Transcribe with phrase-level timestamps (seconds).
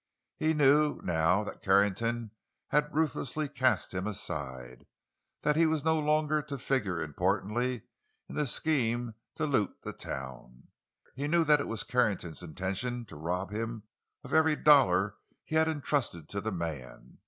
[0.35, 2.31] He knew, now that Carrington
[2.69, 4.87] had ruthlessly cast him aside,
[5.41, 7.83] that he was no longer to figure importantly
[8.27, 10.69] in the scheme to loot the town;
[11.13, 13.83] he knew that it was Carrington's intention to rob him
[14.23, 17.19] of every dollar he had entrusted to the man.